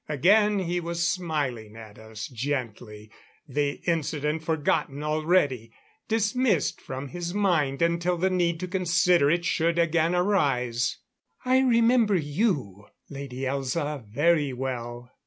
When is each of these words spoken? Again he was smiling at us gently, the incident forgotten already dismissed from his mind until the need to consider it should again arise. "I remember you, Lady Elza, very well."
Again 0.09 0.57
he 0.57 0.79
was 0.79 1.07
smiling 1.07 1.75
at 1.75 1.99
us 1.99 2.25
gently, 2.27 3.11
the 3.47 3.73
incident 3.85 4.41
forgotten 4.41 5.03
already 5.03 5.71
dismissed 6.07 6.81
from 6.81 7.09
his 7.09 7.35
mind 7.35 7.83
until 7.83 8.17
the 8.17 8.31
need 8.31 8.59
to 8.61 8.67
consider 8.67 9.29
it 9.29 9.45
should 9.45 9.77
again 9.77 10.15
arise. 10.15 10.97
"I 11.45 11.59
remember 11.59 12.15
you, 12.15 12.87
Lady 13.11 13.41
Elza, 13.41 14.03
very 14.03 14.53
well." 14.53 15.11